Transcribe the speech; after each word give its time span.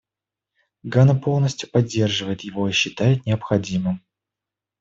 Гана 0.81 1.13
полностью 1.13 1.69
поддерживает 1.69 2.41
его 2.41 2.67
и 2.67 2.71
считает 2.71 3.27
необходимым. 3.27 4.01